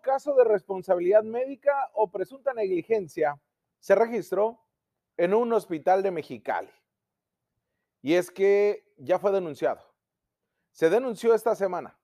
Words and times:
caso 0.00 0.34
de 0.34 0.44
responsabilidad 0.44 1.22
médica 1.22 1.90
o 1.94 2.10
presunta 2.10 2.52
negligencia 2.52 3.40
se 3.78 3.94
registró 3.94 4.60
en 5.16 5.34
un 5.34 5.52
hospital 5.52 6.02
de 6.02 6.10
Mexicali. 6.10 6.70
Y 8.02 8.14
es 8.14 8.30
que 8.30 8.92
ya 8.96 9.18
fue 9.18 9.32
denunciado. 9.32 9.82
Se 10.72 10.90
denunció 10.90 11.34
esta 11.34 11.54
semana 11.54 11.98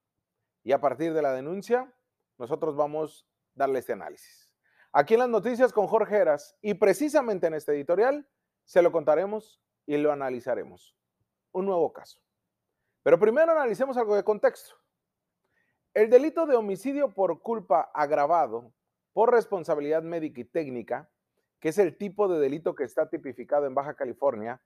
y 0.64 0.72
a 0.72 0.80
partir 0.80 1.12
de 1.12 1.22
la 1.22 1.32
denuncia 1.32 1.92
nosotros 2.38 2.76
vamos 2.76 3.26
a 3.28 3.32
darle 3.54 3.80
este 3.80 3.92
análisis. 3.92 4.52
Aquí 4.92 5.14
en 5.14 5.20
las 5.20 5.28
noticias 5.28 5.72
con 5.72 5.86
Jorge 5.86 6.16
Heras 6.16 6.56
y 6.60 6.74
precisamente 6.74 7.46
en 7.46 7.54
este 7.54 7.72
editorial 7.72 8.28
se 8.64 8.82
lo 8.82 8.92
contaremos 8.92 9.62
y 9.86 9.96
lo 9.96 10.12
analizaremos. 10.12 10.96
Un 11.52 11.66
nuevo 11.66 11.92
caso. 11.92 12.20
Pero 13.02 13.18
primero 13.18 13.52
analicemos 13.52 13.96
algo 13.96 14.16
de 14.16 14.24
contexto. 14.24 14.74
El 15.94 16.08
delito 16.08 16.46
de 16.46 16.56
homicidio 16.56 17.10
por 17.10 17.42
culpa 17.42 17.90
agravado 17.92 18.72
por 19.12 19.30
responsabilidad 19.30 20.02
médica 20.02 20.40
y 20.40 20.44
técnica, 20.44 21.10
que 21.60 21.68
es 21.68 21.76
el 21.76 21.98
tipo 21.98 22.28
de 22.28 22.40
delito 22.40 22.74
que 22.74 22.84
está 22.84 23.10
tipificado 23.10 23.66
en 23.66 23.74
Baja 23.74 23.94
California, 23.94 24.62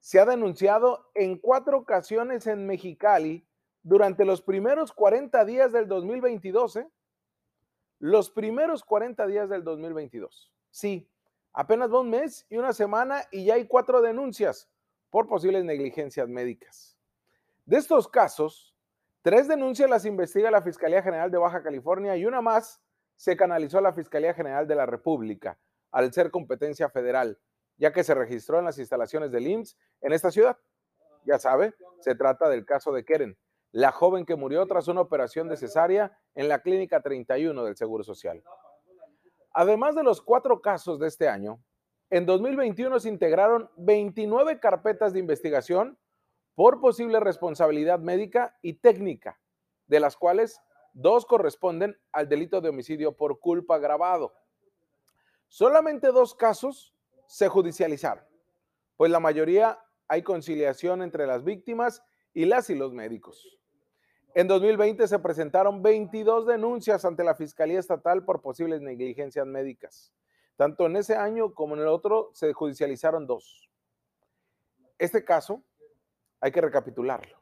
se 0.00 0.20
ha 0.20 0.26
denunciado 0.26 1.10
en 1.14 1.38
cuatro 1.38 1.78
ocasiones 1.78 2.46
en 2.46 2.66
Mexicali 2.66 3.48
durante 3.82 4.26
los 4.26 4.42
primeros 4.42 4.92
40 4.92 5.46
días 5.46 5.72
del 5.72 5.88
2022. 5.88 6.76
¿eh? 6.76 6.88
Los 7.98 8.30
primeros 8.30 8.84
40 8.84 9.26
días 9.26 9.48
del 9.48 9.64
2022. 9.64 10.52
Sí, 10.70 11.08
apenas 11.54 11.90
va 11.90 12.00
un 12.00 12.10
mes 12.10 12.44
y 12.50 12.58
una 12.58 12.74
semana 12.74 13.22
y 13.32 13.46
ya 13.46 13.54
hay 13.54 13.66
cuatro 13.66 14.02
denuncias 14.02 14.68
por 15.08 15.26
posibles 15.26 15.64
negligencias 15.64 16.28
médicas. 16.28 16.98
De 17.64 17.78
estos 17.78 18.08
casos, 18.08 18.75
Tres 19.26 19.48
denuncias 19.48 19.90
las 19.90 20.04
investiga 20.04 20.52
la 20.52 20.62
Fiscalía 20.62 21.02
General 21.02 21.28
de 21.32 21.36
Baja 21.36 21.60
California 21.60 22.16
y 22.16 22.24
una 22.26 22.40
más 22.40 22.80
se 23.16 23.36
canalizó 23.36 23.78
a 23.78 23.80
la 23.80 23.92
Fiscalía 23.92 24.32
General 24.34 24.68
de 24.68 24.76
la 24.76 24.86
República, 24.86 25.58
al 25.90 26.12
ser 26.12 26.30
competencia 26.30 26.88
federal, 26.90 27.36
ya 27.76 27.92
que 27.92 28.04
se 28.04 28.14
registró 28.14 28.60
en 28.60 28.66
las 28.66 28.78
instalaciones 28.78 29.32
del 29.32 29.48
IMSS 29.48 29.76
en 30.02 30.12
esta 30.12 30.30
ciudad. 30.30 30.56
Ya 31.24 31.40
sabe, 31.40 31.74
se 31.98 32.14
trata 32.14 32.48
del 32.48 32.64
caso 32.64 32.92
de 32.92 33.04
Keren, 33.04 33.36
la 33.72 33.90
joven 33.90 34.24
que 34.26 34.36
murió 34.36 34.64
tras 34.68 34.86
una 34.86 35.00
operación 35.00 35.48
de 35.48 35.56
cesárea 35.56 36.16
en 36.36 36.46
la 36.46 36.62
Clínica 36.62 37.00
31 37.00 37.64
del 37.64 37.76
Seguro 37.76 38.04
Social. 38.04 38.44
Además 39.50 39.96
de 39.96 40.04
los 40.04 40.22
cuatro 40.22 40.60
casos 40.60 41.00
de 41.00 41.08
este 41.08 41.26
año, 41.26 41.60
en 42.10 42.26
2021 42.26 43.00
se 43.00 43.08
integraron 43.08 43.72
29 43.76 44.60
carpetas 44.60 45.12
de 45.12 45.18
investigación 45.18 45.98
por 46.56 46.80
posible 46.80 47.20
responsabilidad 47.20 48.00
médica 48.00 48.58
y 48.62 48.72
técnica, 48.72 49.38
de 49.86 50.00
las 50.00 50.16
cuales 50.16 50.60
dos 50.94 51.26
corresponden 51.26 51.96
al 52.10 52.28
delito 52.28 52.60
de 52.60 52.70
homicidio 52.70 53.14
por 53.14 53.38
culpa 53.38 53.76
agravado. 53.76 54.32
Solamente 55.48 56.08
dos 56.08 56.34
casos 56.34 56.94
se 57.26 57.48
judicializaron, 57.48 58.24
pues 58.96 59.10
la 59.12 59.20
mayoría 59.20 59.78
hay 60.08 60.22
conciliación 60.22 61.02
entre 61.02 61.26
las 61.26 61.44
víctimas 61.44 62.02
y 62.32 62.46
las 62.46 62.70
y 62.70 62.74
los 62.74 62.92
médicos. 62.94 63.58
En 64.34 64.48
2020 64.48 65.08
se 65.08 65.18
presentaron 65.18 65.82
22 65.82 66.46
denuncias 66.46 67.04
ante 67.04 67.22
la 67.22 67.34
Fiscalía 67.34 67.78
Estatal 67.78 68.24
por 68.24 68.40
posibles 68.40 68.80
negligencias 68.80 69.46
médicas. 69.46 70.12
Tanto 70.56 70.86
en 70.86 70.96
ese 70.96 71.16
año 71.16 71.52
como 71.52 71.74
en 71.74 71.82
el 71.82 71.88
otro 71.88 72.30
se 72.32 72.52
judicializaron 72.54 73.26
dos. 73.26 73.70
Este 74.98 75.22
caso 75.24 75.62
hay 76.46 76.52
que 76.52 76.60
recapitularlo. 76.60 77.36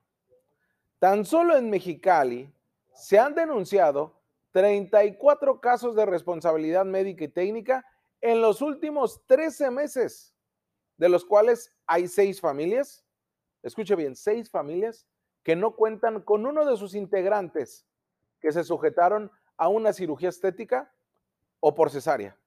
Tan 0.98 1.26
solo 1.26 1.56
en 1.56 1.68
Mexicali 1.68 2.50
se 2.94 3.18
han 3.18 3.34
denunciado 3.34 4.18
34 4.52 5.60
casos 5.60 5.94
de 5.94 6.06
responsabilidad 6.06 6.86
médica 6.86 7.24
y 7.24 7.28
técnica 7.28 7.84
en 8.22 8.40
los 8.40 8.62
últimos 8.62 9.20
13 9.26 9.70
meses, 9.70 10.34
de 10.96 11.10
los 11.10 11.24
cuales 11.24 11.70
hay 11.86 12.08
seis 12.08 12.40
familias, 12.40 13.04
escuche 13.62 13.94
bien, 13.94 14.16
seis 14.16 14.48
familias 14.48 15.06
que 15.42 15.54
no 15.54 15.76
cuentan 15.76 16.22
con 16.22 16.46
uno 16.46 16.64
de 16.64 16.76
sus 16.78 16.94
integrantes 16.94 17.86
que 18.40 18.52
se 18.52 18.64
sujetaron 18.64 19.30
a 19.58 19.68
una 19.68 19.92
cirugía 19.92 20.30
estética 20.30 20.90
o 21.60 21.74
por 21.74 21.90
cesárea, 21.90 22.38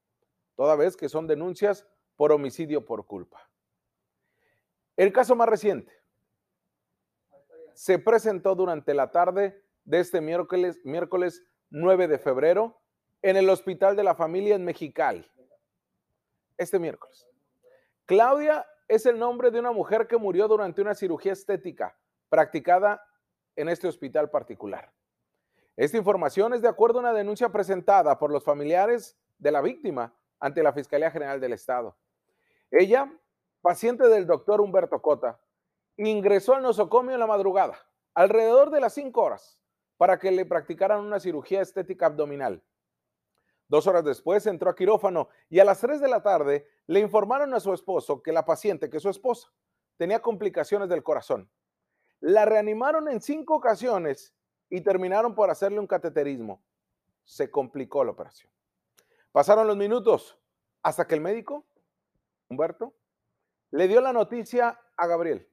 toda 0.56 0.76
vez 0.76 0.98
que 0.98 1.10
son 1.10 1.28
denuncias 1.28 1.86
por 2.16 2.32
homicidio 2.32 2.84
por 2.84 3.06
culpa. 3.06 3.48
El 4.96 5.14
caso 5.14 5.36
más 5.36 5.48
reciente, 5.48 5.94
se 7.78 8.00
presentó 8.00 8.56
durante 8.56 8.96
la 8.96 9.12
tarde 9.12 9.64
de 9.86 10.00
este 10.00 10.20
miércoles, 10.20 10.82
miércoles 10.84 11.44
9 11.70 12.08
de 12.08 12.18
febrero 12.18 12.82
en 13.22 13.38
el 13.38 13.48
Hospital 13.52 13.96
de 13.96 14.04
la 14.04 14.16
Familia 14.16 14.56
en 14.56 14.66
Mexicali. 14.66 15.30
Este 16.58 16.80
miércoles. 16.80 17.28
Claudia 18.08 18.66
es 18.88 19.06
el 19.06 19.20
nombre 19.20 19.52
de 19.52 19.60
una 19.60 19.72
mujer 19.72 20.08
que 20.08 20.18
murió 20.18 20.48
durante 20.48 20.82
una 20.82 20.96
cirugía 20.96 21.34
estética 21.34 21.96
practicada 22.30 23.00
en 23.56 23.70
este 23.70 23.88
hospital 23.88 24.32
particular. 24.32 24.92
Esta 25.76 25.98
información 25.98 26.56
es 26.56 26.64
de 26.64 26.70
acuerdo 26.70 26.98
a 26.98 27.02
una 27.02 27.14
denuncia 27.14 27.50
presentada 27.50 28.18
por 28.18 28.32
los 28.32 28.44
familiares 28.44 29.20
de 29.38 29.52
la 29.52 29.62
víctima 29.62 30.16
ante 30.40 30.64
la 30.64 30.74
Fiscalía 30.74 31.12
General 31.12 31.40
del 31.40 31.54
Estado. 31.54 31.96
Ella, 32.72 33.14
paciente 33.62 34.08
del 34.08 34.26
doctor 34.26 34.62
Humberto 34.62 35.00
Cota, 35.00 35.40
ingresó 35.98 36.54
al 36.54 36.64
nosocomio 36.64 37.14
en 37.14 37.20
la 37.20 37.28
madrugada, 37.28 37.78
alrededor 38.14 38.70
de 38.70 38.82
las 38.82 38.94
5 38.94 39.22
horas, 39.22 39.60
para 39.98 40.20
que 40.20 40.32
le 40.32 40.46
practicaran 40.46 41.04
una 41.04 41.20
cirugía 41.20 41.62
estética 41.62 42.06
abdominal. 42.06 42.64
Dos 43.68 43.86
horas 43.88 44.06
después 44.06 44.46
entró 44.46 44.70
a 44.70 44.76
quirófano 44.76 45.28
y 45.50 45.60
a 45.60 45.66
las 45.66 45.82
3 45.82 46.00
de 46.00 46.08
la 46.08 46.24
tarde 46.24 46.68
le 46.86 47.00
informaron 47.00 47.54
a 47.54 47.60
su 47.60 47.74
esposo 47.74 48.22
que 48.22 48.32
la 48.32 48.46
paciente, 48.46 48.90
que 48.90 49.00
su 49.00 49.10
esposa, 49.10 49.52
tenía 49.98 50.22
complicaciones 50.22 50.88
del 50.88 51.04
corazón. 51.04 51.50
La 52.20 52.46
reanimaron 52.46 53.10
en 53.10 53.22
cinco 53.22 53.56
ocasiones 53.56 54.34
y 54.70 54.82
terminaron 54.82 55.36
por 55.36 55.50
hacerle 55.50 55.80
un 55.80 55.88
cateterismo. 55.88 56.64
Se 57.26 57.52
complicó 57.52 58.04
la 58.04 58.12
operación. 58.12 58.52
Pasaron 59.32 59.68
los 59.68 59.76
minutos 59.76 60.38
hasta 60.82 61.06
que 61.06 61.16
el 61.16 61.22
médico, 61.22 61.66
Humberto, 62.50 62.94
le 63.72 63.88
dio 63.88 64.00
la 64.00 64.14
noticia 64.14 64.80
a 64.96 65.08
Gabriel. 65.08 65.48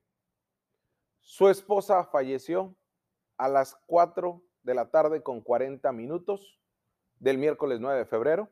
Su 1.24 1.48
esposa 1.48 2.04
falleció 2.04 2.76
a 3.38 3.48
las 3.48 3.74
4 3.86 4.42
de 4.62 4.74
la 4.74 4.90
tarde 4.90 5.22
con 5.22 5.40
40 5.40 5.90
minutos 5.92 6.60
del 7.18 7.38
miércoles 7.38 7.80
9 7.80 8.00
de 8.00 8.04
febrero 8.04 8.50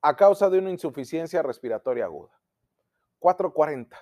a 0.00 0.16
causa 0.16 0.48
de 0.48 0.58
una 0.58 0.70
insuficiencia 0.70 1.42
respiratoria 1.42 2.04
aguda. 2.04 2.40
4.40 3.18 3.96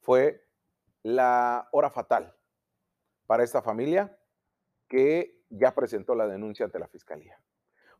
fue 0.00 0.44
la 1.04 1.68
hora 1.70 1.90
fatal 1.90 2.34
para 3.26 3.44
esta 3.44 3.62
familia 3.62 4.18
que 4.88 5.40
ya 5.48 5.74
presentó 5.74 6.16
la 6.16 6.26
denuncia 6.26 6.64
ante 6.66 6.80
la 6.80 6.88
fiscalía. 6.88 7.40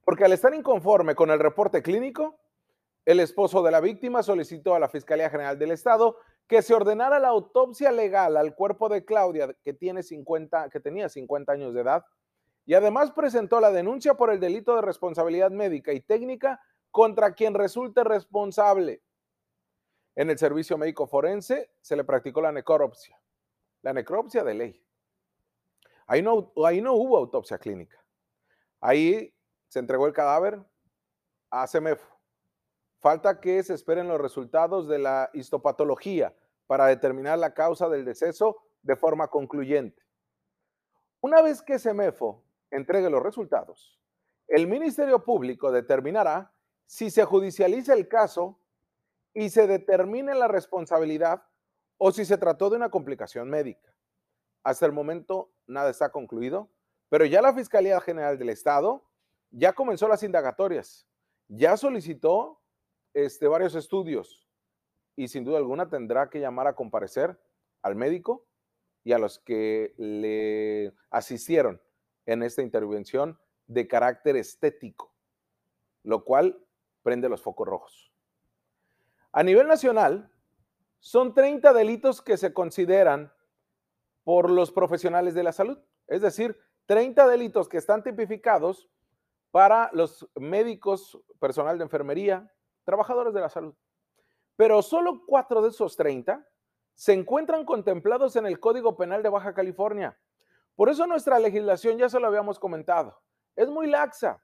Porque 0.04 0.24
al 0.24 0.32
estar 0.32 0.52
inconforme 0.52 1.14
con 1.14 1.30
el 1.30 1.38
reporte 1.38 1.80
clínico, 1.80 2.40
el 3.04 3.20
esposo 3.20 3.62
de 3.62 3.70
la 3.70 3.80
víctima 3.80 4.24
solicitó 4.24 4.74
a 4.74 4.80
la 4.80 4.88
Fiscalía 4.88 5.30
General 5.30 5.58
del 5.58 5.70
Estado 5.70 6.18
que 6.48 6.62
se 6.62 6.74
ordenara 6.74 7.18
la 7.18 7.28
autopsia 7.28 7.92
legal 7.92 8.36
al 8.38 8.54
cuerpo 8.54 8.88
de 8.88 9.04
Claudia, 9.04 9.54
que, 9.62 9.74
tiene 9.74 10.02
50, 10.02 10.70
que 10.70 10.80
tenía 10.80 11.08
50 11.10 11.52
años 11.52 11.74
de 11.74 11.82
edad, 11.82 12.06
y 12.64 12.74
además 12.74 13.12
presentó 13.12 13.60
la 13.60 13.70
denuncia 13.70 14.14
por 14.14 14.32
el 14.32 14.40
delito 14.40 14.74
de 14.74 14.82
responsabilidad 14.82 15.50
médica 15.50 15.92
y 15.92 16.00
técnica 16.00 16.60
contra 16.90 17.34
quien 17.34 17.52
resulte 17.54 18.02
responsable. 18.02 19.02
En 20.16 20.30
el 20.30 20.38
servicio 20.38 20.78
médico 20.78 21.06
forense 21.06 21.70
se 21.82 21.96
le 21.96 22.04
practicó 22.04 22.40
la 22.40 22.50
necropsia, 22.50 23.20
la 23.82 23.92
necropsia 23.92 24.42
de 24.42 24.54
ley. 24.54 24.84
Ahí 26.06 26.22
no, 26.22 26.52
ahí 26.64 26.80
no 26.80 26.94
hubo 26.94 27.18
autopsia 27.18 27.58
clínica. 27.58 28.02
Ahí 28.80 29.34
se 29.68 29.78
entregó 29.78 30.06
el 30.06 30.14
cadáver 30.14 30.58
a 31.50 31.66
CEMEFO 31.66 32.17
Falta 33.00 33.40
que 33.40 33.62
se 33.62 33.74
esperen 33.74 34.08
los 34.08 34.20
resultados 34.20 34.88
de 34.88 34.98
la 34.98 35.30
histopatología 35.32 36.34
para 36.66 36.86
determinar 36.86 37.38
la 37.38 37.54
causa 37.54 37.88
del 37.88 38.04
deceso 38.04 38.56
de 38.82 38.96
forma 38.96 39.28
concluyente. 39.28 40.02
Una 41.20 41.42
vez 41.42 41.62
que 41.62 41.78
SEMEFO 41.78 42.44
entregue 42.70 43.10
los 43.10 43.22
resultados, 43.22 43.98
el 44.48 44.66
Ministerio 44.66 45.24
Público 45.24 45.70
determinará 45.70 46.52
si 46.86 47.10
se 47.10 47.24
judicializa 47.24 47.92
el 47.92 48.08
caso 48.08 48.58
y 49.34 49.50
se 49.50 49.66
determine 49.66 50.34
la 50.34 50.48
responsabilidad 50.48 51.42
o 51.98 52.12
si 52.12 52.24
se 52.24 52.38
trató 52.38 52.70
de 52.70 52.76
una 52.76 52.90
complicación 52.90 53.48
médica. 53.50 53.94
Hasta 54.64 54.86
el 54.86 54.92
momento 54.92 55.52
nada 55.66 55.90
está 55.90 56.10
concluido, 56.10 56.70
pero 57.08 57.24
ya 57.24 57.42
la 57.42 57.54
Fiscalía 57.54 58.00
General 58.00 58.38
del 58.38 58.48
Estado 58.48 59.04
ya 59.50 59.72
comenzó 59.72 60.08
las 60.08 60.22
indagatorias, 60.22 61.06
ya 61.48 61.76
solicitó 61.76 62.60
este, 63.14 63.48
varios 63.48 63.74
estudios 63.74 64.48
y 65.16 65.28
sin 65.28 65.44
duda 65.44 65.58
alguna 65.58 65.88
tendrá 65.88 66.30
que 66.30 66.40
llamar 66.40 66.68
a 66.68 66.74
comparecer 66.74 67.40
al 67.82 67.96
médico 67.96 68.46
y 69.04 69.12
a 69.12 69.18
los 69.18 69.38
que 69.38 69.94
le 69.96 70.94
asistieron 71.10 71.80
en 72.26 72.42
esta 72.42 72.62
intervención 72.62 73.38
de 73.66 73.88
carácter 73.88 74.36
estético, 74.36 75.12
lo 76.04 76.24
cual 76.24 76.64
prende 77.02 77.28
los 77.28 77.42
focos 77.42 77.66
rojos. 77.66 78.12
A 79.32 79.42
nivel 79.42 79.66
nacional, 79.66 80.30
son 81.00 81.34
30 81.34 81.72
delitos 81.72 82.22
que 82.22 82.36
se 82.36 82.52
consideran 82.52 83.32
por 84.24 84.50
los 84.50 84.72
profesionales 84.72 85.34
de 85.34 85.42
la 85.42 85.52
salud, 85.52 85.78
es 86.06 86.22
decir, 86.22 86.56
30 86.86 87.26
delitos 87.28 87.68
que 87.68 87.78
están 87.78 88.02
tipificados 88.02 88.88
para 89.50 89.90
los 89.92 90.28
médicos, 90.36 91.18
personal 91.40 91.78
de 91.78 91.84
enfermería, 91.84 92.52
trabajadores 92.88 93.34
de 93.34 93.40
la 93.42 93.50
salud. 93.50 93.74
Pero 94.56 94.80
solo 94.80 95.22
cuatro 95.26 95.60
de 95.60 95.68
esos 95.68 95.94
30 95.94 96.42
se 96.94 97.12
encuentran 97.12 97.66
contemplados 97.66 98.34
en 98.36 98.46
el 98.46 98.58
Código 98.58 98.96
Penal 98.96 99.22
de 99.22 99.28
Baja 99.28 99.52
California. 99.52 100.18
Por 100.74 100.88
eso 100.88 101.06
nuestra 101.06 101.38
legislación, 101.38 101.98
ya 101.98 102.08
se 102.08 102.18
lo 102.18 102.26
habíamos 102.26 102.58
comentado, 102.58 103.20
es 103.56 103.68
muy 103.68 103.88
laxa 103.88 104.42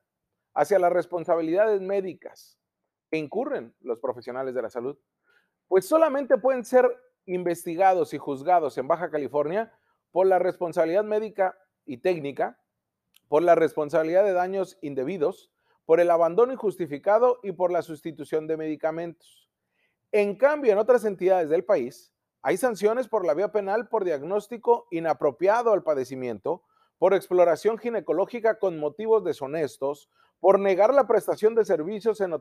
hacia 0.52 0.78
las 0.78 0.92
responsabilidades 0.92 1.80
médicas 1.80 2.58
que 3.10 3.16
incurren 3.16 3.74
los 3.80 3.98
profesionales 3.98 4.54
de 4.54 4.60
la 4.60 4.68
salud. 4.68 4.98
Pues 5.66 5.86
solamente 5.88 6.36
pueden 6.36 6.66
ser 6.66 6.84
investigados 7.24 8.12
y 8.12 8.18
juzgados 8.18 8.76
en 8.76 8.86
Baja 8.86 9.10
California 9.10 9.72
por 10.12 10.26
la 10.26 10.38
responsabilidad 10.38 11.02
médica 11.02 11.56
y 11.86 11.96
técnica, 11.96 12.60
por 13.26 13.42
la 13.42 13.54
responsabilidad 13.54 14.22
de 14.22 14.34
daños 14.34 14.76
indebidos, 14.82 15.50
por 15.86 16.00
el 16.00 16.10
abandono 16.10 16.52
injustificado 16.52 17.40
y 17.42 17.52
por 17.52 17.70
la 17.70 17.82
sustitución 17.82 18.46
de 18.46 18.56
medicamentos. 18.56 19.48
En 20.12 20.36
cambio, 20.36 20.72
en 20.72 20.78
otras 20.78 21.04
entidades 21.04 21.48
del 21.48 21.64
país, 21.64 22.12
hay 22.42 22.56
sanciones 22.56 23.08
por 23.08 23.24
la 23.26 23.34
vía 23.34 23.52
penal 23.52 23.88
por 23.88 24.04
diagnóstico 24.04 24.86
inapropiado 24.90 25.72
al 25.72 25.82
padecimiento, 25.82 26.62
por 26.98 27.14
exploración 27.14 27.78
ginecológica 27.78 28.58
con 28.58 28.78
motivos 28.78 29.24
deshonestos, 29.24 30.10
por 30.40 30.60
negar 30.60 30.92
la 30.92 31.06
prestación 31.06 31.54
de 31.54 31.64
servicios 31.64 32.20
en, 32.20 32.32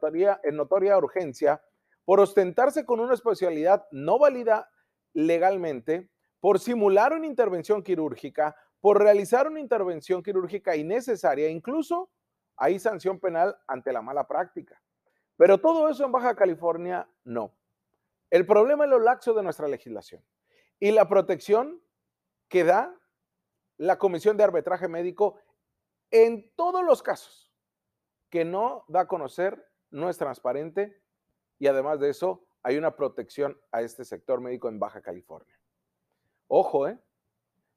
en 0.43 0.55
notoria 0.55 0.97
urgencia, 0.97 1.61
por 2.05 2.19
ostentarse 2.19 2.85
con 2.85 2.99
una 2.99 3.13
especialidad 3.13 3.85
no 3.91 4.19
válida 4.19 4.69
legalmente, 5.13 6.09
por 6.39 6.59
simular 6.59 7.13
una 7.13 7.27
intervención 7.27 7.81
quirúrgica, 7.81 8.55
por 8.81 9.01
realizar 9.01 9.47
una 9.47 9.61
intervención 9.61 10.21
quirúrgica 10.21 10.75
innecesaria, 10.75 11.47
incluso 11.47 12.09
hay 12.57 12.79
sanción 12.79 13.19
penal 13.19 13.57
ante 13.67 13.91
la 13.91 14.01
mala 14.01 14.27
práctica. 14.27 14.81
Pero 15.37 15.59
todo 15.59 15.89
eso 15.89 16.05
en 16.05 16.11
Baja 16.11 16.35
California 16.35 17.07
no. 17.23 17.53
El 18.29 18.45
problema 18.45 18.85
es 18.85 18.89
lo 18.89 18.99
laxo 18.99 19.33
de 19.33 19.43
nuestra 19.43 19.67
legislación 19.67 20.23
y 20.79 20.91
la 20.91 21.07
protección 21.07 21.81
que 22.47 22.63
da 22.63 22.95
la 23.77 23.97
Comisión 23.97 24.37
de 24.37 24.43
Arbitraje 24.43 24.87
Médico 24.87 25.39
en 26.11 26.51
todos 26.55 26.83
los 26.83 27.01
casos 27.01 27.51
que 28.29 28.45
no 28.45 28.85
da 28.87 29.01
a 29.01 29.07
conocer, 29.07 29.67
no 29.91 30.09
es 30.09 30.17
transparente 30.17 31.01
y 31.59 31.67
además 31.67 31.99
de 31.99 32.09
eso 32.09 32.45
hay 32.63 32.77
una 32.77 32.95
protección 32.95 33.59
a 33.71 33.81
este 33.81 34.05
sector 34.05 34.41
médico 34.41 34.69
en 34.69 34.79
Baja 34.79 35.01
California. 35.01 35.59
Ojo, 36.47 36.87
¿eh? 36.87 36.99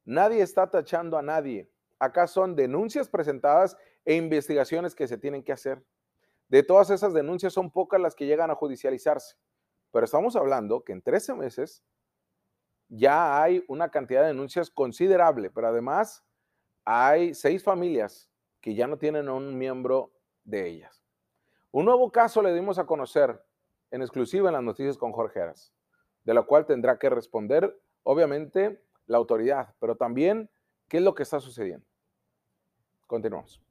Nadie 0.04 0.42
está 0.42 0.70
tachando 0.70 1.18
a 1.18 1.22
nadie. 1.22 1.70
Acá 1.98 2.26
son 2.26 2.54
denuncias 2.54 3.08
presentadas 3.08 3.76
e 4.06 4.14
investigaciones 4.14 4.94
que 4.94 5.06
se 5.06 5.18
tienen 5.18 5.42
que 5.42 5.52
hacer. 5.52 5.84
De 6.48 6.62
todas 6.62 6.88
esas 6.90 7.12
denuncias 7.12 7.52
son 7.52 7.70
pocas 7.70 8.00
las 8.00 8.14
que 8.14 8.24
llegan 8.24 8.50
a 8.50 8.54
judicializarse. 8.54 9.36
Pero 9.90 10.04
estamos 10.04 10.36
hablando 10.36 10.84
que 10.84 10.92
en 10.92 11.02
13 11.02 11.34
meses 11.34 11.84
ya 12.88 13.42
hay 13.42 13.64
una 13.68 13.90
cantidad 13.90 14.22
de 14.22 14.28
denuncias 14.28 14.70
considerable, 14.70 15.50
pero 15.50 15.68
además 15.68 16.24
hay 16.84 17.34
seis 17.34 17.62
familias 17.62 18.30
que 18.60 18.74
ya 18.74 18.86
no 18.86 18.96
tienen 18.96 19.28
a 19.28 19.34
un 19.34 19.58
miembro 19.58 20.12
de 20.44 20.68
ellas. 20.68 21.04
Un 21.72 21.84
nuevo 21.84 22.10
caso 22.12 22.42
le 22.42 22.54
dimos 22.54 22.78
a 22.78 22.86
conocer 22.86 23.44
en 23.90 24.02
exclusiva 24.02 24.48
en 24.48 24.54
las 24.54 24.62
noticias 24.62 24.96
con 24.96 25.12
Jorge 25.12 25.40
Heras, 25.40 25.72
de 26.24 26.34
lo 26.34 26.46
cual 26.46 26.64
tendrá 26.64 26.98
que 26.98 27.10
responder, 27.10 27.76
obviamente, 28.04 28.82
la 29.06 29.18
autoridad, 29.18 29.74
pero 29.80 29.96
también 29.96 30.48
qué 30.88 30.98
es 30.98 31.02
lo 31.02 31.14
que 31.14 31.24
está 31.24 31.40
sucediendo. 31.40 31.86
Continuamos. 33.06 33.65